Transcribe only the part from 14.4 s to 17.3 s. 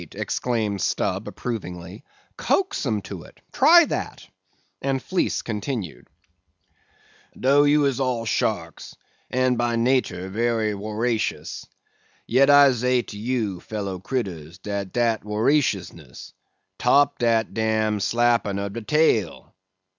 dat dat woraciousness—'top